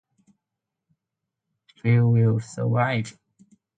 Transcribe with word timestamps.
Few 1.79 2.07
will 2.07 2.39
survive. 2.39 3.15